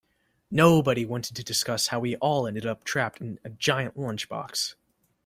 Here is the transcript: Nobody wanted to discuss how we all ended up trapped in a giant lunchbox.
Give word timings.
Nobody 0.49 1.05
wanted 1.05 1.35
to 1.35 1.43
discuss 1.43 1.89
how 1.89 1.99
we 1.99 2.15
all 2.15 2.47
ended 2.47 2.65
up 2.65 2.83
trapped 2.83 3.21
in 3.21 3.39
a 3.43 3.49
giant 3.51 3.95
lunchbox. 3.95 4.73